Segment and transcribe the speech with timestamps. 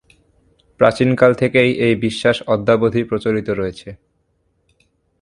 [0.79, 3.89] প্রাচীনকাল থেকেই এই বিশ্বাস অদ্যাবধি প্রচলিত রয়েছে।